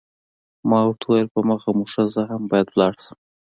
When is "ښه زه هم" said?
1.91-2.41